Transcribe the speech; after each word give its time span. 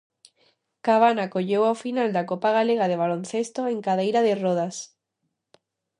Cabana 0.87 1.23
acolleu 1.29 1.61
a 1.71 1.75
final 1.83 2.09
da 2.15 2.23
copa 2.31 2.49
galega 2.57 2.89
de 2.91 2.99
baloncesto 3.03 3.61
en 3.73 3.79
cadeira 3.85 4.19
de 4.27 4.33
rodas. 4.43 4.75